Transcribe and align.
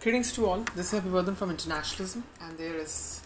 Greetings 0.00 0.32
to 0.32 0.46
all. 0.46 0.64
This 0.74 0.94
is 0.94 1.00
Abhivardhan 1.02 1.36
from 1.36 1.50
Internationalism, 1.50 2.24
and 2.40 2.56
there 2.56 2.76
is 2.76 3.20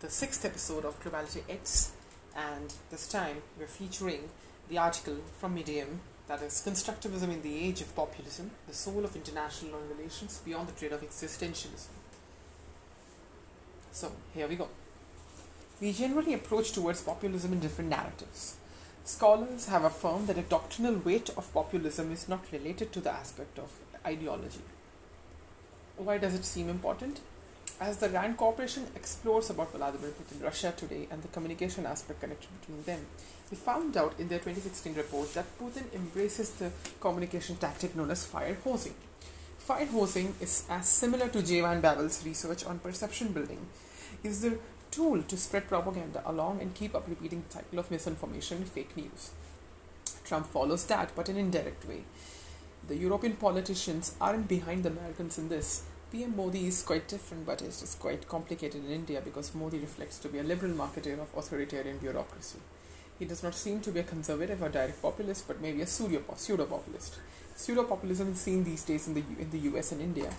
the 0.00 0.10
sixth 0.10 0.44
episode 0.44 0.84
of 0.84 1.00
Globalité 1.00 1.42
Eds. 1.48 1.92
And 2.36 2.74
this 2.90 3.06
time 3.06 3.36
we're 3.56 3.68
featuring 3.68 4.30
the 4.68 4.78
article 4.78 5.18
from 5.38 5.54
Medium 5.54 6.00
that 6.26 6.42
is 6.42 6.54
Constructivism 6.66 7.32
in 7.32 7.42
the 7.42 7.56
Age 7.64 7.82
of 7.82 7.94
Populism 7.94 8.50
The 8.66 8.74
Soul 8.74 9.04
of 9.04 9.14
International 9.14 9.78
Relations 9.96 10.40
Beyond 10.44 10.70
the 10.70 10.72
Trade 10.72 10.90
of 10.90 11.02
Existentialism. 11.02 11.86
So, 13.92 14.10
here 14.34 14.48
we 14.48 14.56
go. 14.56 14.66
We 15.80 15.92
generally 15.92 16.34
approach 16.34 16.72
towards 16.72 17.02
populism 17.02 17.52
in 17.52 17.60
different 17.60 17.90
narratives. 17.90 18.56
Scholars 19.04 19.68
have 19.68 19.84
affirmed 19.84 20.26
that 20.26 20.38
a 20.38 20.42
doctrinal 20.42 20.96
weight 20.96 21.30
of 21.36 21.54
populism 21.54 22.10
is 22.10 22.28
not 22.28 22.50
related 22.50 22.92
to 22.92 23.00
the 23.00 23.12
aspect 23.12 23.56
of 23.60 23.70
ideology. 24.04 24.62
Why 25.96 26.18
does 26.18 26.34
it 26.34 26.44
seem 26.44 26.68
important? 26.68 27.20
As 27.80 27.96
the 27.96 28.08
RAND 28.08 28.36
Corporation 28.36 28.86
explores 28.94 29.50
about 29.50 29.72
Vladimir 29.72 30.10
Putin, 30.10 30.42
Russia 30.42 30.72
today, 30.76 31.08
and 31.10 31.22
the 31.22 31.28
communication 31.28 31.86
aspect 31.86 32.20
connected 32.20 32.48
between 32.60 32.82
them, 32.84 33.06
we 33.50 33.56
found 33.56 33.96
out 33.96 34.14
in 34.18 34.28
their 34.28 34.38
2016 34.38 34.94
report 34.94 35.32
that 35.34 35.58
Putin 35.58 35.84
embraces 35.94 36.50
the 36.50 36.70
communication 37.00 37.56
tactic 37.56 37.96
known 37.96 38.10
as 38.10 38.26
fire 38.26 38.56
hosing. 38.62 38.94
Fire 39.58 39.86
hosing 39.86 40.34
is 40.40 40.64
as 40.68 40.86
similar 40.86 41.28
to 41.28 41.42
J. 41.42 41.60
Van 41.62 41.80
Bavel's 41.80 42.24
research 42.24 42.64
on 42.64 42.78
perception 42.78 43.32
building. 43.32 43.66
Is 44.22 44.42
the 44.42 44.58
tool 44.90 45.22
to 45.22 45.36
spread 45.36 45.68
propaganda 45.68 46.22
along 46.24 46.60
and 46.60 46.74
keep 46.74 46.94
up 46.94 47.08
repeating 47.08 47.42
the 47.46 47.54
cycle 47.54 47.78
of 47.78 47.90
misinformation 47.90 48.58
and 48.58 48.68
fake 48.68 48.96
news. 48.96 49.30
Trump 50.24 50.46
follows 50.46 50.84
that, 50.86 51.10
but 51.14 51.28
in 51.28 51.36
an 51.36 51.46
indirect 51.46 51.86
way. 51.86 52.02
The 52.88 52.96
European 52.96 53.34
politicians 53.34 54.14
aren't 54.20 54.46
behind 54.46 54.84
the 54.84 54.90
Americans 54.90 55.38
in 55.38 55.48
this. 55.48 55.82
PM 56.12 56.36
Modi 56.36 56.68
is 56.68 56.84
quite 56.84 57.08
different, 57.08 57.44
but 57.44 57.60
it 57.60 57.66
is 57.66 57.80
just 57.80 57.98
quite 57.98 58.28
complicated 58.28 58.84
in 58.84 58.92
India 58.92 59.20
because 59.20 59.56
Modi 59.56 59.80
reflects 59.80 60.18
to 60.20 60.28
be 60.28 60.38
a 60.38 60.44
liberal 60.44 60.72
marketeer 60.72 61.18
of 61.20 61.36
authoritarian 61.36 61.98
bureaucracy. 61.98 62.60
He 63.18 63.24
does 63.24 63.42
not 63.42 63.56
seem 63.56 63.80
to 63.80 63.90
be 63.90 63.98
a 63.98 64.04
conservative 64.04 64.62
or 64.62 64.68
direct 64.68 65.02
populist, 65.02 65.48
but 65.48 65.60
maybe 65.60 65.82
a 65.82 65.86
pseudo-populist. 65.86 67.18
Pseudo-populism 67.56 68.32
is 68.32 68.40
seen 68.40 68.62
these 68.62 68.84
days 68.84 69.08
in 69.08 69.14
the, 69.14 69.24
in 69.40 69.50
the 69.50 69.58
US 69.70 69.90
and 69.90 70.00
India, 70.00 70.30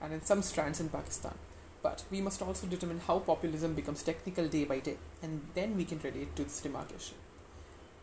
and 0.00 0.14
in 0.14 0.22
some 0.22 0.40
strands 0.40 0.80
in 0.80 0.88
Pakistan. 0.88 1.34
But 1.82 2.04
we 2.10 2.22
must 2.22 2.40
also 2.40 2.66
determine 2.66 3.00
how 3.06 3.18
populism 3.18 3.74
becomes 3.74 4.02
technical 4.02 4.48
day 4.48 4.64
by 4.64 4.78
day, 4.78 4.96
and 5.22 5.42
then 5.54 5.76
we 5.76 5.84
can 5.84 5.98
relate 5.98 6.34
to 6.36 6.44
this 6.44 6.62
demarcation. 6.62 7.16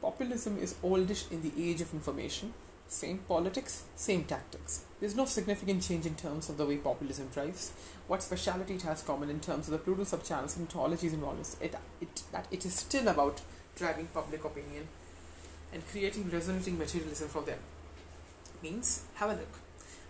Populism 0.02 0.60
is 0.60 0.76
oldish 0.84 1.26
in 1.32 1.42
the 1.42 1.54
age 1.58 1.82
of 1.82 1.94
information, 1.94 2.54
same 2.88 3.20
politics, 3.20 3.84
same 3.96 4.24
tactics. 4.24 4.86
There's 5.00 5.16
no 5.16 5.26
significant 5.26 5.84
change 5.84 6.06
in 6.06 6.16
terms 6.16 6.50
of 6.50 6.58
the 6.58 6.66
way 6.66 6.78
populism 6.78 7.28
drives. 7.34 7.72
What 8.08 8.24
speciality 8.24 8.76
it 8.76 8.84
has 8.84 9.04
common 9.04 9.30
in 9.30 9.40
terms 9.40 9.68
of 9.68 9.74
the 9.74 9.78
plural 9.78 10.06
subchannels 10.06 10.58
and 10.58 10.70
ontologies 10.70 11.14
involved 11.14 11.56
it, 11.62 11.76
it, 12.02 12.24
that 12.32 12.48
it 12.50 12.66
is 12.66 12.74
still 12.74 13.08
about 13.08 13.42
driving 13.76 14.08
public 14.08 14.44
opinion 14.44 14.88
and 15.74 15.88
creating 15.88 16.30
resonating 16.32 16.78
materialism 16.78 17.28
for 17.28 17.42
them. 17.42 17.60
Means, 18.64 19.04
have 19.16 19.30
a 19.30 19.34
look. 19.34 19.60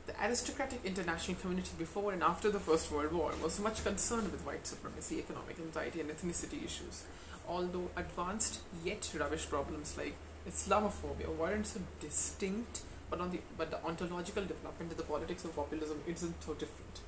The 0.05 0.25
aristocratic 0.25 0.85
international 0.85 1.37
community 1.37 1.71
before 1.77 2.13
and 2.13 2.23
after 2.23 2.49
the 2.49 2.61
First 2.61 2.91
World 2.91 3.11
War 3.11 3.33
was 3.43 3.59
much 3.59 3.83
concerned 3.83 4.31
with 4.31 4.45
white 4.45 4.65
supremacy, 4.65 5.19
economic 5.19 5.59
anxiety, 5.59 5.99
and 5.99 6.09
ethnicity 6.09 6.63
issues. 6.63 7.03
Although 7.45 7.89
advanced 7.97 8.61
yet 8.85 9.11
rubbish 9.19 9.49
problems 9.49 9.97
like 9.97 10.15
Islamophobia 10.47 11.35
weren't 11.35 11.67
so 11.67 11.81
distinct, 11.99 12.81
but 13.09 13.19
on 13.19 13.31
the 13.31 13.39
but 13.57 13.69
the 13.69 13.83
ontological 13.83 14.43
development 14.43 14.91
of 14.91 14.97
the 14.97 15.03
politics 15.03 15.43
of 15.43 15.55
populism 15.55 15.99
isn't 16.07 16.43
so 16.43 16.53
different. 16.53 17.01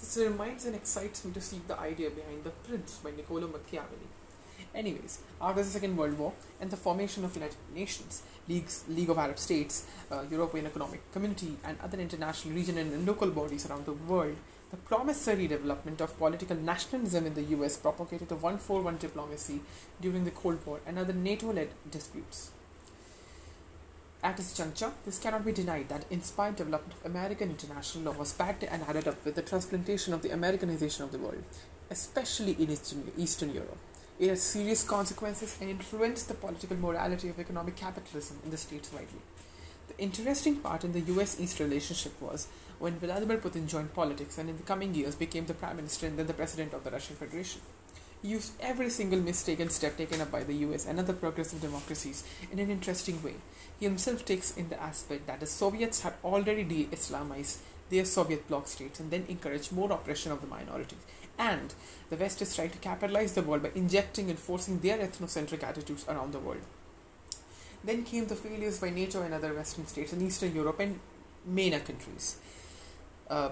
This 0.00 0.16
reminds 0.16 0.64
and 0.64 0.74
excites 0.74 1.24
me 1.24 1.32
to 1.32 1.40
seek 1.40 1.68
the 1.68 1.78
idea 1.78 2.10
behind 2.10 2.42
The 2.42 2.50
Prince 2.50 2.98
by 3.04 3.10
Niccolo 3.10 3.48
Machiavelli. 3.48 4.08
Anyways, 4.74 5.18
after 5.40 5.62
the 5.62 5.68
Second 5.68 5.96
World 5.96 6.18
War 6.18 6.32
and 6.60 6.70
the 6.70 6.76
formation 6.76 7.24
of 7.24 7.34
United 7.34 7.56
Nations, 7.74 8.22
Leagues, 8.48 8.84
League 8.88 9.10
of 9.10 9.18
Arab 9.18 9.38
States, 9.38 9.86
uh, 10.10 10.22
European 10.30 10.66
Economic 10.66 11.12
Community, 11.12 11.56
and 11.64 11.76
other 11.80 11.98
international 11.98 12.54
regional 12.54 12.82
and 12.82 13.06
local 13.06 13.30
bodies 13.30 13.68
around 13.68 13.84
the 13.84 13.92
world, 13.92 14.36
the 14.70 14.76
promissory 14.76 15.48
development 15.48 16.00
of 16.00 16.16
political 16.16 16.56
nationalism 16.56 17.26
in 17.26 17.34
the 17.34 17.42
US 17.56 17.76
propagated 17.76 18.30
a 18.30 18.36
141 18.36 18.98
diplomacy 18.98 19.60
during 20.00 20.24
the 20.24 20.30
Cold 20.30 20.64
War 20.64 20.80
and 20.86 20.98
other 20.98 21.12
NATO 21.12 21.52
led 21.52 21.70
disputes. 21.90 22.52
At 24.22 24.36
this 24.36 24.52
juncture, 24.52 24.92
this 25.06 25.18
cannot 25.18 25.46
be 25.46 25.52
denied 25.52 25.88
that 25.88 26.04
in 26.10 26.18
inspired 26.18 26.56
development 26.56 26.92
of 26.92 27.10
American 27.10 27.48
international 27.48 28.04
law 28.04 28.18
was 28.18 28.34
backed 28.34 28.62
and 28.62 28.82
added 28.82 29.08
up 29.08 29.24
with 29.24 29.34
the 29.34 29.40
transplantation 29.40 30.12
of 30.12 30.20
the 30.20 30.30
Americanization 30.30 31.04
of 31.04 31.12
the 31.12 31.18
world, 31.18 31.42
especially 31.90 32.52
in 32.52 32.70
Eastern, 33.16 33.54
Europe. 33.54 33.78
It 34.18 34.28
had 34.28 34.38
serious 34.38 34.84
consequences 34.84 35.56
and 35.58 35.70
influenced 35.70 36.28
the 36.28 36.34
political 36.34 36.76
morality 36.76 37.30
of 37.30 37.38
economic 37.38 37.76
capitalism 37.76 38.40
in 38.44 38.50
the 38.50 38.58
states 38.58 38.92
widely. 38.92 39.22
The 39.88 39.98
interesting 39.98 40.56
part 40.56 40.84
in 40.84 40.92
the 40.92 41.00
US 41.14 41.40
East 41.40 41.58
relationship 41.58 42.20
was 42.20 42.46
when 42.78 42.98
Vladimir 42.98 43.38
Putin 43.38 43.66
joined 43.66 43.94
politics 43.94 44.36
and 44.36 44.50
in 44.50 44.58
the 44.58 44.62
coming 44.64 44.94
years 44.94 45.14
became 45.14 45.46
the 45.46 45.54
Prime 45.54 45.76
Minister 45.76 46.06
and 46.06 46.18
then 46.18 46.26
the 46.26 46.34
President 46.34 46.74
of 46.74 46.84
the 46.84 46.90
Russian 46.90 47.16
Federation. 47.16 47.62
Used 48.22 48.52
every 48.60 48.90
single 48.90 49.20
mistaken 49.20 49.70
step 49.70 49.96
taken 49.96 50.20
up 50.20 50.30
by 50.30 50.44
the 50.44 50.54
US 50.66 50.86
and 50.86 50.98
other 50.98 51.14
progressive 51.14 51.60
democracies 51.60 52.24
in 52.52 52.58
an 52.58 52.70
interesting 52.70 53.22
way. 53.22 53.36
He 53.78 53.86
himself 53.86 54.24
takes 54.24 54.56
in 54.56 54.68
the 54.68 54.82
aspect 54.82 55.26
that 55.26 55.40
the 55.40 55.46
Soviets 55.46 56.02
had 56.02 56.14
already 56.22 56.64
de 56.64 56.84
Islamized 56.86 57.58
their 57.88 58.04
Soviet 58.04 58.46
bloc 58.46 58.68
states 58.68 59.00
and 59.00 59.10
then 59.10 59.24
encouraged 59.28 59.72
more 59.72 59.90
oppression 59.90 60.30
of 60.32 60.40
the 60.40 60.46
minorities 60.46 61.04
and 61.40 61.74
the 62.10 62.16
West 62.16 62.42
is 62.42 62.54
trying 62.54 62.70
to 62.70 62.78
capitalize 62.78 63.32
the 63.32 63.42
world 63.42 63.62
by 63.62 63.70
injecting 63.74 64.28
and 64.28 64.38
forcing 64.38 64.78
their 64.80 64.98
ethnocentric 64.98 65.62
attitudes 65.62 66.04
around 66.06 66.32
the 66.32 66.38
world. 66.38 66.60
Then 67.82 68.04
came 68.04 68.26
the 68.26 68.36
failures 68.36 68.78
by 68.78 68.90
NATO 68.90 69.22
and 69.22 69.32
other 69.32 69.54
Western 69.54 69.86
states 69.86 70.12
in 70.12 70.20
Eastern 70.20 70.54
Europe 70.54 70.80
and 70.80 71.00
MENA 71.46 71.80
countries. 71.80 72.36
Uh, 73.28 73.50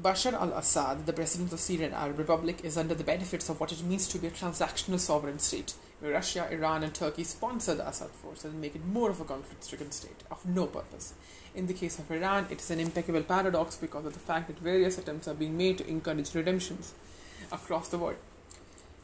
Bashar 0.00 0.32
al 0.32 0.54
Assad, 0.54 1.04
the 1.04 1.12
president 1.12 1.52
of 1.52 1.60
Syrian 1.60 1.92
Arab 1.92 2.18
Republic, 2.18 2.64
is 2.64 2.78
under 2.78 2.94
the 2.94 3.04
benefits 3.04 3.50
of 3.50 3.60
what 3.60 3.72
it 3.72 3.84
means 3.84 4.08
to 4.08 4.18
be 4.18 4.26
a 4.26 4.30
transactional 4.30 4.98
sovereign 4.98 5.38
state, 5.38 5.74
where 6.00 6.14
Russia, 6.14 6.48
Iran, 6.50 6.82
and 6.82 6.94
Turkey 6.94 7.24
sponsor 7.24 7.74
the 7.74 7.86
Assad 7.86 8.08
forces 8.08 8.46
and 8.46 8.60
make 8.60 8.74
it 8.74 8.86
more 8.86 9.10
of 9.10 9.20
a 9.20 9.24
conflict 9.24 9.62
stricken 9.62 9.90
state 9.90 10.22
of 10.30 10.46
no 10.46 10.66
purpose. 10.66 11.12
In 11.54 11.66
the 11.66 11.74
case 11.74 11.98
of 11.98 12.10
Iran, 12.10 12.46
it 12.48 12.60
is 12.60 12.70
an 12.70 12.80
impeccable 12.80 13.22
paradox 13.22 13.76
because 13.76 14.06
of 14.06 14.14
the 14.14 14.18
fact 14.18 14.46
that 14.46 14.58
various 14.58 14.96
attempts 14.96 15.28
are 15.28 15.34
being 15.34 15.58
made 15.58 15.76
to 15.78 15.86
encourage 15.86 16.34
redemptions 16.34 16.94
across 17.52 17.88
the 17.88 17.98
world. 17.98 18.16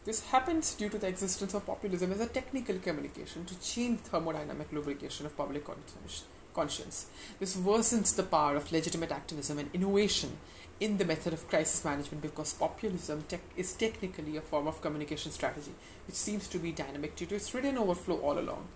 This 0.07 0.31
happens 0.31 0.75
due 0.75 0.89
to 0.89 0.97
the 0.97 1.09
existence 1.09 1.53
of 1.53 1.67
populism 1.67 2.13
as 2.13 2.21
a 2.21 2.27
technical 2.27 2.79
communication 2.79 3.45
to 3.45 3.61
change 3.61 4.01
thermodynamic 4.01 4.73
lubrication 4.73 5.27
of 5.27 5.37
public 5.37 5.67
conscience. 5.67 6.25
This 6.55 7.57
worsens 7.57 8.17
the 8.17 8.25
power 8.25 8.57
of 8.57 8.73
legitimate 8.73 9.13
activism 9.13 9.59
and 9.59 9.71
innovation 9.73 10.39
in 10.81 10.99
the 10.99 11.05
method 11.05 11.33
of 11.33 11.49
crisis 11.49 11.85
management 11.85 12.23
because 12.23 12.53
populism 12.53 13.25
is 13.57 13.73
technically 13.73 14.37
a 14.37 14.41
form 14.41 14.67
of 14.67 14.81
communication 14.81 15.33
strategy 15.33 15.73
which 16.07 16.17
seems 16.17 16.49
to 16.49 16.59
be 16.59 16.73
dynamic 16.73 17.17
due 17.17 17.27
to 17.27 17.35
its 17.35 17.53
written 17.53 17.79
overflow 17.79 18.19
all 18.19 18.39
along, 18.39 18.67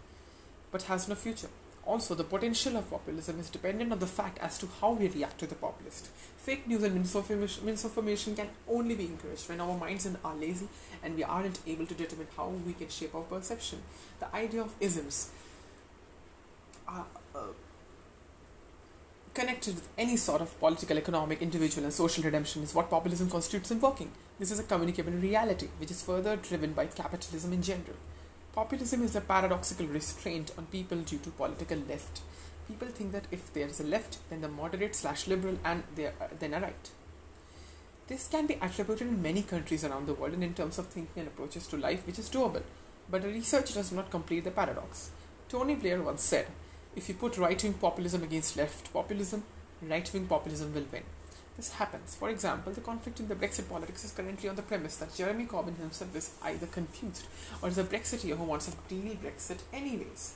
but 0.70 0.82
has 0.82 1.08
no 1.08 1.14
future. 1.14 1.49
Also, 1.85 2.14
the 2.14 2.23
potential 2.23 2.76
of 2.76 2.88
populism 2.88 3.41
is 3.41 3.50
dependent 3.50 3.91
on 3.91 3.99
the 3.99 4.06
fact 4.06 4.38
as 4.38 4.56
to 4.56 4.69
how 4.81 4.93
we 4.93 5.08
react 5.08 5.38
to 5.38 5.49
the 5.49 5.56
populist. 5.56 6.06
Fake 6.37 6.69
news 6.69 6.85
and 6.85 6.94
misinformation 6.94 8.37
can 8.37 8.49
only 8.69 8.94
be 8.94 9.06
encouraged 9.06 9.49
when 9.49 9.61
our 9.61 9.76
minds 9.76 10.08
are 10.25 10.37
lazy 10.37 10.69
and 11.02 11.17
we 11.17 11.25
aren't 11.25 11.58
able 11.67 11.87
to 11.87 11.94
determine 11.94 12.29
how 12.37 12.49
we 12.64 12.73
can 12.73 12.88
shape 12.88 13.17
our 13.17 13.23
perception. 13.23 13.81
The 14.20 14.32
idea 14.32 14.61
of 14.62 14.75
isms 14.79 15.32
uh, 17.35 17.39
connected 19.35 19.75
with 19.75 19.89
any 19.97 20.17
sort 20.17 20.43
of 20.43 20.59
political, 20.59 20.99
economic, 20.99 21.41
individual, 21.41 21.85
and 21.85 21.93
social 21.93 22.23
redemption 22.23 22.62
is 22.62 22.75
what 22.75 22.91
populism 22.91 23.31
constitutes 23.31 23.71
in 23.71 23.81
working. 23.81 24.11
This 24.39 24.50
is 24.50 24.59
a 24.59 24.65
communicable 24.65 25.12
reality, 25.12 25.69
which 25.79 25.91
is 25.91 26.03
further 26.03 26.37
driven 26.37 26.73
by 26.73 26.87
capitalism 26.87 27.53
in 27.53 27.62
general. 27.62 27.97
Populism 28.53 29.03
is 29.03 29.17
a 29.17 29.21
paradoxical 29.21 29.87
restraint 29.87 30.53
on 30.59 30.67
people 30.67 30.99
due 30.99 31.19
to 31.19 31.31
political 31.31 31.79
left. 31.89 32.21
People 32.69 32.89
think 32.89 33.12
that 33.12 33.25
if 33.31 33.53
there 33.55 33.67
is 33.67 33.81
a 33.81 33.85
left, 33.85 34.19
then 34.29 34.43
the 34.43 34.49
moderate 34.49 34.95
slash 34.95 35.27
liberal 35.27 35.59
and 35.65 35.83
there 35.97 36.12
then 36.38 36.55
a 36.55 36.61
right. 36.61 36.91
This 38.09 38.29
can 38.29 38.47
be 38.47 38.59
attributed 38.61 39.09
in 39.09 39.23
many 39.23 39.43
countries 39.43 39.85
around 39.85 40.06
the 40.06 40.15
world 40.15 40.35
and 40.35 40.45
in 40.45 40.53
terms 40.53 40.79
of 40.79 40.87
thinking 40.88 41.21
and 41.23 41.29
approaches 41.29 41.67
to 41.69 41.79
life, 41.79 42.06
which 42.06 42.19
is 42.19 42.29
doable. 42.29 42.62
But 43.11 43.23
the 43.23 43.29
research 43.29 43.73
does 43.73 43.93
not 43.93 44.11
complete 44.11 44.45
the 44.45 44.50
paradox. 44.50 45.11
Tony 45.49 45.75
Blair 45.75 46.03
once 46.03 46.23
said, 46.23 46.47
if 46.94 47.09
you 47.09 47.15
put 47.15 47.39
right 47.39 47.62
wing 47.62 47.75
populism 47.75 48.23
against 48.23 48.56
left 48.56 48.93
populism, 48.93 49.44
right 49.83 50.12
wing 50.12 50.27
populism 50.27 50.75
will 50.75 50.87
win 50.93 51.03
this 51.56 51.73
happens. 51.75 52.15
For 52.15 52.31
example, 52.31 52.73
the 52.73 52.81
conflict 52.81 53.21
in 53.21 53.29
the 53.29 53.35
Brexit 53.35 53.69
politics 53.69 54.05
is 54.05 54.12
currently 54.12 54.49
on 54.49 54.56
the 54.56 54.62
premise 54.62 54.97
that 54.97 55.15
Jeremy 55.15 55.47
Corbyn 55.47 55.77
himself 55.77 56.15
is 56.17 56.31
either 56.43 56.67
confused 56.67 57.27
or 57.61 57.69
is 57.69 57.79
a 57.79 57.85
Brexiteer 57.85 58.37
who 58.37 58.44
wants 58.44 58.69
a 58.69 58.89
deal 58.89 59.17
Brexit 59.17 59.59
anyways. 59.73 60.35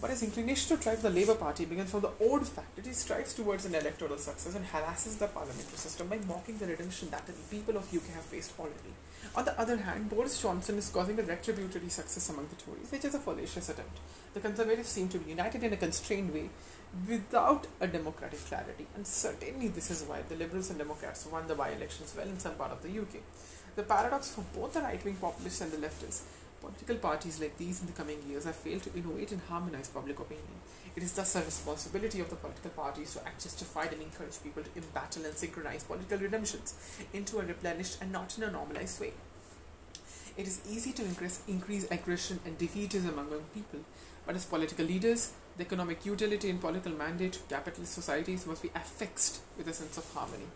But 0.00 0.10
his 0.10 0.22
inclination 0.22 0.76
to 0.76 0.82
drive 0.82 1.02
the 1.02 1.10
Labour 1.10 1.34
Party 1.34 1.64
begins 1.64 1.90
from 1.90 2.02
the 2.02 2.12
old 2.20 2.46
fact 2.46 2.76
that 2.76 2.86
he 2.86 2.92
strives 2.92 3.34
towards 3.34 3.64
an 3.64 3.74
electoral 3.74 4.16
success 4.16 4.54
and 4.54 4.64
harasses 4.64 5.16
the 5.16 5.26
parliamentary 5.26 5.76
system 5.76 6.06
by 6.06 6.18
mocking 6.18 6.56
the 6.56 6.68
redemption 6.68 7.10
that 7.10 7.26
the 7.26 7.32
people 7.50 7.76
of 7.76 7.92
UK 7.92 8.06
have 8.14 8.22
faced 8.22 8.52
already. 8.60 8.94
On 9.34 9.44
the 9.44 9.58
other 9.60 9.76
hand, 9.76 10.08
Boris 10.08 10.40
Johnson 10.40 10.78
is 10.78 10.88
causing 10.90 11.18
a 11.18 11.22
retributory 11.22 11.90
success 11.90 12.28
among 12.28 12.46
the 12.46 12.54
Tories, 12.54 12.92
which 12.92 13.04
is 13.04 13.16
a 13.16 13.18
fallacious 13.18 13.68
attempt. 13.68 13.98
The 14.34 14.40
Conservatives 14.40 14.88
seem 14.88 15.08
to 15.08 15.18
be 15.18 15.30
united 15.30 15.64
in 15.64 15.72
a 15.72 15.76
constrained 15.76 16.32
way 16.32 16.50
without 17.08 17.66
a 17.80 17.88
democratic 17.88 18.44
clarity, 18.46 18.86
and 18.94 19.04
certainly 19.04 19.66
this 19.66 19.90
is 19.90 20.04
why 20.04 20.22
the 20.22 20.36
Liberals 20.36 20.70
and 20.70 20.78
Democrats 20.78 21.26
won 21.26 21.48
the 21.48 21.56
by 21.56 21.70
elections 21.70 22.14
well 22.16 22.28
in 22.28 22.38
some 22.38 22.54
part 22.54 22.70
of 22.70 22.82
the 22.84 23.00
UK. 23.00 23.20
The 23.74 23.82
paradox 23.82 24.30
for 24.30 24.44
both 24.56 24.74
the 24.74 24.80
right 24.80 25.04
wing 25.04 25.16
populists 25.16 25.60
and 25.60 25.72
the 25.72 25.76
leftists 25.76 26.22
Political 26.60 26.96
parties 26.96 27.40
like 27.40 27.56
these 27.56 27.80
in 27.80 27.86
the 27.86 27.92
coming 27.92 28.18
years 28.28 28.44
have 28.44 28.56
failed 28.56 28.82
to 28.82 28.94
innovate 28.94 29.30
and 29.30 29.40
harmonize 29.42 29.88
public 29.88 30.18
opinion. 30.18 30.60
It 30.96 31.02
is 31.02 31.12
thus 31.12 31.36
a 31.36 31.44
responsibility 31.44 32.20
of 32.20 32.30
the 32.30 32.36
political 32.36 32.70
parties 32.70 33.14
to 33.14 33.24
act 33.24 33.44
justified 33.44 33.92
and 33.92 34.02
encourage 34.02 34.42
people 34.42 34.64
to 34.64 34.70
embattle 34.76 35.24
and 35.24 35.34
synchronize 35.36 35.84
political 35.84 36.18
redemptions 36.18 36.74
into 37.12 37.38
a 37.38 37.44
replenished 37.44 37.98
and 38.00 38.10
not 38.10 38.36
in 38.36 38.44
a 38.44 38.50
normalized 38.50 39.00
way. 39.00 39.12
It 40.36 40.46
is 40.46 40.60
easy 40.68 40.92
to 40.92 41.04
increase, 41.04 41.42
increase 41.46 41.90
aggression 41.90 42.40
and 42.44 42.58
defeatism 42.58 43.12
among 43.12 43.44
people, 43.54 43.80
but 44.26 44.34
as 44.34 44.44
political 44.44 44.84
leaders, 44.84 45.32
the 45.56 45.64
economic 45.64 46.04
utility 46.06 46.50
and 46.50 46.60
political 46.60 46.92
mandate 46.92 47.36
of 47.36 47.48
capitalist 47.48 47.94
societies 47.94 48.46
must 48.46 48.62
be 48.62 48.70
affixed 48.74 49.40
with 49.56 49.68
a 49.68 49.72
sense 49.72 49.98
of 49.98 50.12
harmony. 50.12 50.46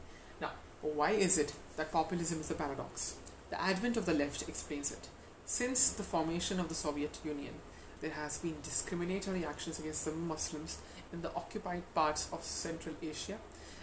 Now, 0.41 0.51
why 0.83 1.11
is 1.13 1.39
it 1.39 1.55
that 1.77 1.93
populism 1.93 2.41
is 2.41 2.51
a 2.51 2.55
paradox? 2.55 3.17
The 3.51 3.61
advent 3.61 3.97
of 3.97 4.07
the 4.07 4.15
left 4.15 4.49
explains 4.49 4.93
it. 4.93 5.09
Since 5.53 5.91
the 5.91 6.03
formation 6.03 6.59
of 6.59 6.71
the 6.71 6.75
Soviet 6.75 7.19
Union, 7.23 7.53
there 8.01 8.13
has 8.13 8.39
been 8.39 8.57
discriminatory 8.63 9.45
actions 9.45 9.79
against 9.79 10.07
the 10.07 10.13
Muslims 10.13 10.79
in 11.13 11.21
the 11.21 11.31
occupied 11.35 11.83
parts 11.95 12.27
of 12.33 12.43
Central 12.43 12.95
Asia, 13.03 13.37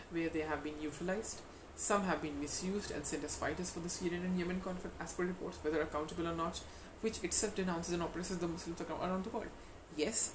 where 0.10 0.30
they 0.30 0.40
have 0.40 0.64
been 0.64 0.82
utilized. 0.82 1.42
Some 1.76 2.06
have 2.06 2.24
been 2.24 2.42
misused 2.42 2.90
and 2.90 3.06
sent 3.06 3.24
as 3.24 3.36
fighters 3.36 3.70
for 3.70 3.82
the 3.82 3.88
Syrian 3.88 4.26
and 4.26 4.40
Yemen 4.40 4.62
conflict, 4.62 5.00
as 5.00 5.14
per 5.14 5.26
reports, 5.26 5.60
whether 5.62 5.80
accountable 5.80 6.28
or 6.28 6.36
not, 6.36 6.60
which 7.02 7.24
itself 7.24 7.54
denounces 7.54 7.94
and 7.94 8.02
oppresses 8.02 8.40
the 8.40 8.48
Muslims 8.48 8.82
around 8.82 9.26
the 9.26 9.30
world. 9.30 9.54
Yes, 9.96 10.34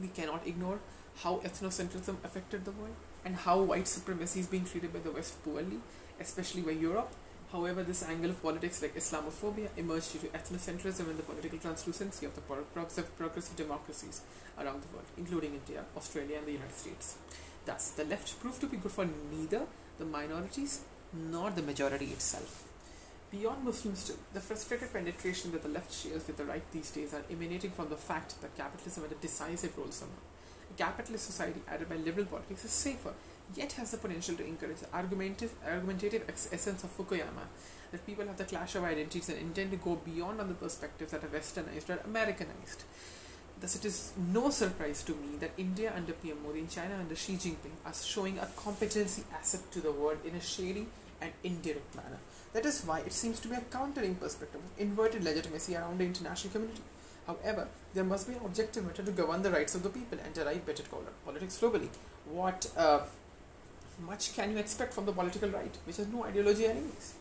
we 0.00 0.08
cannot 0.08 0.46
ignore 0.46 0.78
how 1.16 1.40
ethnocentrism 1.44 2.16
affected 2.24 2.64
the 2.64 2.70
world 2.70 2.96
and 3.22 3.36
how 3.36 3.60
white 3.60 3.86
supremacy 3.86 4.40
is 4.40 4.46
being 4.46 4.64
treated 4.64 4.94
by 4.94 5.00
the 5.00 5.10
West 5.10 5.44
poorly, 5.44 5.80
especially 6.18 6.62
by 6.62 6.70
Europe 6.70 7.12
However, 7.54 7.84
this 7.84 8.02
angle 8.02 8.30
of 8.30 8.42
politics 8.42 8.82
like 8.82 8.96
Islamophobia 8.96 9.68
emerged 9.76 10.12
due 10.12 10.18
to 10.18 10.26
ethnocentrism 10.36 11.08
and 11.08 11.16
the 11.16 11.22
political 11.22 11.56
translucency 11.56 12.26
of 12.26 12.34
the 12.34 12.40
progressive, 12.40 13.56
democracies 13.56 14.22
around 14.58 14.82
the 14.82 14.88
world, 14.92 15.06
including 15.16 15.54
India, 15.54 15.84
Australia, 15.96 16.38
and 16.38 16.48
the 16.48 16.58
United 16.58 16.74
States. 16.74 17.16
Thus, 17.64 17.90
the 17.90 18.06
left 18.06 18.40
proved 18.40 18.60
to 18.62 18.66
be 18.66 18.76
good 18.76 18.90
for 18.90 19.06
neither 19.30 19.62
the 20.00 20.04
minorities 20.04 20.80
nor 21.12 21.50
the 21.50 21.62
majority 21.62 22.06
itself. 22.06 22.64
Beyond 23.30 23.62
Muslims 23.62 24.08
too, 24.08 24.18
the 24.32 24.40
frustrated 24.40 24.92
penetration 24.92 25.52
that 25.52 25.62
the 25.62 25.68
left 25.68 25.94
shares 25.94 26.26
with 26.26 26.36
the 26.36 26.44
right 26.44 26.68
these 26.72 26.90
days 26.90 27.14
are 27.14 27.22
emanating 27.30 27.70
from 27.70 27.88
the 27.88 27.96
fact 27.96 28.42
that 28.42 28.56
capitalism 28.56 29.04
had 29.04 29.12
a 29.12 29.22
decisive 29.26 29.78
role 29.78 29.92
somewhere. 29.92 30.26
A 30.72 30.74
capitalist 30.76 31.26
society 31.26 31.60
added 31.68 31.88
by 31.88 31.96
liberal 31.96 32.26
politics 32.26 32.64
is 32.64 32.72
safer 32.72 33.14
yet 33.54 33.72
has 33.72 33.90
the 33.90 33.98
potential 33.98 34.36
to 34.36 34.46
encourage 34.46 34.78
the 34.78 34.94
argumentative, 34.94 35.52
argumentative 35.66 36.24
essence 36.28 36.84
of 36.84 36.96
Fukuyama 36.96 37.46
that 37.92 38.06
people 38.06 38.26
have 38.26 38.36
the 38.36 38.44
clash 38.44 38.74
of 38.74 38.84
identities 38.84 39.28
and 39.28 39.38
intend 39.38 39.70
to 39.70 39.76
go 39.76 39.94
beyond 39.96 40.40
on 40.40 40.48
the 40.48 40.54
perspectives 40.54 41.12
that 41.12 41.22
are 41.22 41.28
westernized 41.28 41.88
or 41.88 42.00
Americanized. 42.04 42.84
Thus, 43.60 43.76
it 43.76 43.84
is 43.84 44.12
no 44.16 44.50
surprise 44.50 45.02
to 45.04 45.12
me 45.12 45.36
that 45.38 45.52
India 45.56 45.92
under 45.94 46.12
PM 46.12 46.42
Modi 46.42 46.58
and 46.58 46.70
China 46.70 46.96
under 46.98 47.14
Xi 47.14 47.34
Jinping 47.34 47.76
are 47.86 47.94
showing 47.94 48.38
a 48.38 48.48
competency 48.56 49.22
asset 49.32 49.70
to 49.70 49.80
the 49.80 49.92
world 49.92 50.18
in 50.24 50.34
a 50.34 50.40
shady 50.40 50.88
and 51.20 51.32
indirect 51.44 51.94
manner. 51.94 52.18
That 52.52 52.66
is 52.66 52.82
why 52.84 53.00
it 53.00 53.12
seems 53.12 53.40
to 53.40 53.48
be 53.48 53.54
a 53.54 53.60
countering 53.60 54.16
perspective 54.16 54.60
of 54.60 54.80
inverted 54.80 55.22
legitimacy 55.24 55.76
around 55.76 55.98
the 55.98 56.04
international 56.04 56.52
community. 56.52 56.82
However, 57.26 57.68
there 57.94 58.04
must 58.04 58.28
be 58.28 58.34
an 58.34 58.40
objective 58.44 58.84
method 58.84 59.06
to 59.06 59.12
govern 59.12 59.42
the 59.42 59.50
rights 59.50 59.74
of 59.74 59.82
the 59.82 59.88
people 59.88 60.18
and 60.22 60.34
derive 60.34 60.66
better 60.66 60.82
politics 61.24 61.58
globally. 61.60 61.88
What 62.26 62.70
uh, 62.76 63.00
much 64.00 64.34
can 64.34 64.50
you 64.50 64.58
expect 64.58 64.94
from 64.94 65.06
the 65.06 65.12
political 65.12 65.48
right, 65.48 65.76
which 65.84 65.96
has 65.96 66.06
no 66.08 66.24
ideology 66.24 66.66
anyways? 66.66 67.14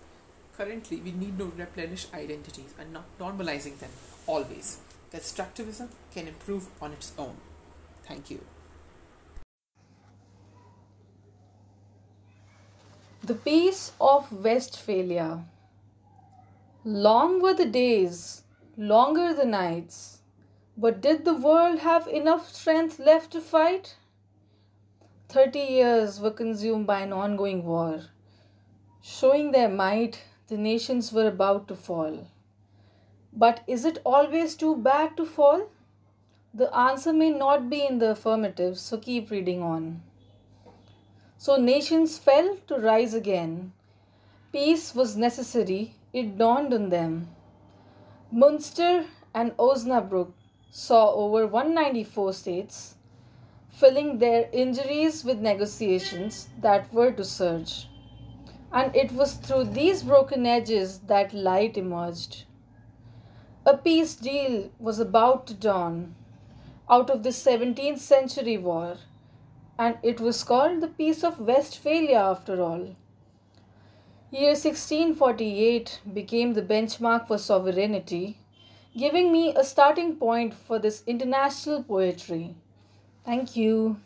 Currently, 0.57 0.97
we 0.97 1.11
need 1.11 1.37
to 1.39 1.51
replenish 1.57 2.07
identities 2.13 2.73
and 2.79 2.93
not 2.93 3.05
normalizing 3.19 3.79
them 3.79 3.89
always. 4.27 4.79
Constructivism 5.11 5.89
can 6.13 6.27
improve 6.27 6.67
on 6.81 6.93
its 6.93 7.11
own. 7.17 7.35
Thank 8.07 8.29
you. 8.29 8.41
The 13.23 13.35
Peace 13.35 13.93
of 14.01 14.31
Westphalia. 14.31 15.45
Long 16.83 17.41
were 17.41 17.53
the 17.53 17.65
days, 17.65 18.43
longer 18.75 19.33
the 19.33 19.45
nights, 19.45 20.19
but 20.75 20.99
did 20.99 21.23
the 21.23 21.33
world 21.33 21.79
have 21.79 22.07
enough 22.07 22.53
strength 22.53 22.99
left 22.99 23.31
to 23.31 23.39
fight? 23.39 23.95
Thirty 25.33 25.61
years 25.61 26.19
were 26.19 26.29
consumed 26.29 26.85
by 26.85 26.99
an 26.99 27.11
ongoing 27.11 27.65
war. 27.65 28.01
Showing 29.01 29.51
their 29.51 29.67
might, 29.67 30.21
the 30.47 30.57
nations 30.57 31.11
were 31.11 31.27
about 31.27 31.67
to 31.69 31.75
fall. 31.75 32.27
But 33.35 33.61
is 33.65 33.83
it 33.83 33.97
always 34.05 34.53
too 34.53 34.75
bad 34.75 35.17
to 35.17 35.25
fall? 35.25 35.71
The 36.53 36.71
answer 36.77 37.11
may 37.11 37.31
not 37.31 37.67
be 37.67 37.83
in 37.83 37.97
the 37.97 38.11
affirmative, 38.11 38.77
so 38.77 38.99
keep 38.99 39.31
reading 39.31 39.63
on. 39.63 40.03
So 41.39 41.55
nations 41.55 42.19
fell 42.19 42.55
to 42.67 42.75
rise 42.75 43.15
again. 43.15 43.73
Peace 44.51 44.93
was 44.93 45.17
necessary, 45.17 45.95
it 46.13 46.37
dawned 46.37 46.75
on 46.75 46.89
them. 46.89 47.29
Munster 48.31 49.05
and 49.33 49.57
Osnabrück 49.57 50.31
saw 50.69 51.11
over 51.11 51.47
194 51.47 52.33
states 52.33 52.93
filling 53.73 54.19
their 54.19 54.47
injuries 54.53 55.23
with 55.25 55.39
negotiations 55.39 56.47
that 56.61 56.93
were 56.93 57.11
to 57.11 57.25
surge. 57.25 57.89
And 58.71 58.95
it 58.95 59.11
was 59.11 59.33
through 59.33 59.65
these 59.65 60.03
broken 60.03 60.45
edges 60.45 60.99
that 61.07 61.33
light 61.33 61.77
emerged. 61.77 62.45
A 63.65 63.75
peace 63.75 64.15
deal 64.15 64.69
was 64.77 64.99
about 64.99 65.47
to 65.47 65.53
dawn 65.53 66.15
out 66.89 67.09
of 67.09 67.23
the 67.23 67.29
17th 67.29 67.99
century 67.99 68.57
war, 68.57 68.97
and 69.79 69.97
it 70.03 70.19
was 70.19 70.43
called 70.43 70.81
the 70.81 70.87
Peace 70.87 71.23
of 71.23 71.39
Westphalia 71.39 72.17
after 72.17 72.61
all. 72.61 72.95
Year 74.31 74.51
1648 74.51 76.01
became 76.13 76.53
the 76.53 76.61
benchmark 76.61 77.27
for 77.27 77.37
sovereignty, 77.37 78.37
giving 78.97 79.31
me 79.31 79.55
a 79.55 79.63
starting 79.63 80.15
point 80.17 80.53
for 80.53 80.77
this 80.77 81.03
international 81.07 81.83
poetry. 81.83 82.55
Thank 83.25 83.55
you. 83.55 83.97